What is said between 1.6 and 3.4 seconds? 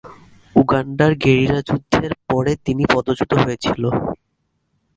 যুদ্ধের পরে তিনি পদচ্যুত